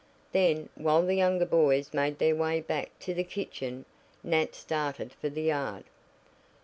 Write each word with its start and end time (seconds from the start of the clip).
Then, 0.31 0.69
while 0.73 1.05
the 1.05 1.13
younger 1.13 1.45
boys 1.45 1.93
made 1.93 2.17
their 2.17 2.35
way 2.35 2.59
back 2.59 2.89
to 3.01 3.13
the 3.13 3.23
kitchen, 3.23 3.85
Nat 4.23 4.55
started 4.55 5.13
for 5.13 5.29
the 5.29 5.43
yard. 5.43 5.83